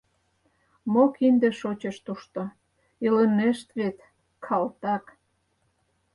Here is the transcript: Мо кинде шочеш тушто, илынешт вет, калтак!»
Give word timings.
Мо 0.91 1.03
кинде 1.15 1.49
шочеш 1.59 1.97
тушто, 2.05 2.41
илынешт 3.05 3.67
вет, 3.77 3.97
калтак!» 4.45 5.05